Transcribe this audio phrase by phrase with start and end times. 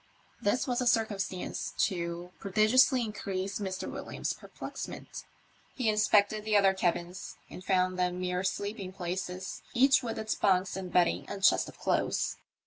[0.41, 3.87] This was a circumstance to prodigiously increase Mr.
[3.87, 5.25] Williams's perplexment.
[5.75, 10.75] He inspected the other cabins and found them mere sleeping places, each with its bunks
[10.75, 12.37] and bedding and chest of clothes.